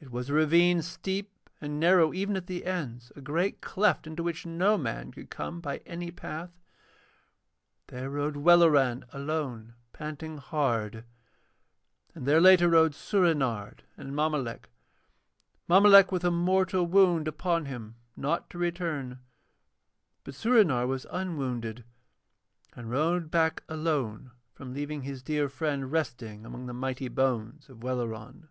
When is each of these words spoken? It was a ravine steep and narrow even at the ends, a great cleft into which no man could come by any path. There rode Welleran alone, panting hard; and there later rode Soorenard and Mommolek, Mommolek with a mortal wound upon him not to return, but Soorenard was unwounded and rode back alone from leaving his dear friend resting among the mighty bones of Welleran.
It 0.00 0.10
was 0.10 0.30
a 0.30 0.32
ravine 0.32 0.80
steep 0.80 1.50
and 1.60 1.78
narrow 1.78 2.14
even 2.14 2.34
at 2.34 2.46
the 2.46 2.64
ends, 2.64 3.12
a 3.14 3.20
great 3.20 3.60
cleft 3.60 4.06
into 4.06 4.22
which 4.22 4.46
no 4.46 4.78
man 4.78 5.12
could 5.12 5.28
come 5.28 5.60
by 5.60 5.82
any 5.84 6.10
path. 6.10 6.58
There 7.88 8.08
rode 8.08 8.36
Welleran 8.38 9.04
alone, 9.12 9.74
panting 9.92 10.38
hard; 10.38 11.04
and 12.14 12.24
there 12.24 12.40
later 12.40 12.70
rode 12.70 12.94
Soorenard 12.94 13.82
and 13.98 14.14
Mommolek, 14.16 14.70
Mommolek 15.68 16.10
with 16.10 16.24
a 16.24 16.30
mortal 16.30 16.86
wound 16.86 17.28
upon 17.28 17.66
him 17.66 17.96
not 18.16 18.48
to 18.48 18.56
return, 18.58 19.18
but 20.24 20.32
Soorenard 20.34 20.88
was 20.88 21.04
unwounded 21.10 21.84
and 22.72 22.88
rode 22.90 23.30
back 23.30 23.62
alone 23.68 24.30
from 24.54 24.72
leaving 24.72 25.02
his 25.02 25.22
dear 25.22 25.50
friend 25.50 25.92
resting 25.92 26.46
among 26.46 26.64
the 26.64 26.72
mighty 26.72 27.08
bones 27.08 27.68
of 27.68 27.82
Welleran. 27.82 28.48